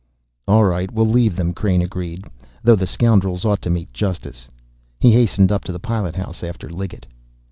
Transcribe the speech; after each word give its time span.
"All 0.47 0.63
right, 0.63 0.91
we'll 0.91 1.05
leave 1.07 1.35
them," 1.35 1.53
Crain 1.53 1.79
agreed, 1.79 2.25
"though 2.63 2.75
the 2.75 2.87
scoundrels 2.87 3.45
ought 3.45 3.61
to 3.61 3.69
meet 3.69 3.93
justice." 3.93 4.47
He 4.99 5.11
hastened 5.11 5.51
up 5.51 5.63
to 5.65 5.71
the 5.71 5.77
pilot 5.79 6.15
house 6.15 6.43
after 6.43 6.67
Liggett. 6.71 7.05